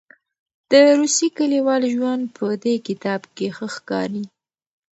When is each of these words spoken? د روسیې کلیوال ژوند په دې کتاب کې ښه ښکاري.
د 0.69 0.73
روسیې 0.99 1.27
کلیوال 1.37 1.83
ژوند 1.93 2.23
په 2.37 2.45
دې 2.63 2.75
کتاب 2.87 3.21
کې 3.35 3.47
ښه 3.55 3.67
ښکاري. 3.75 4.23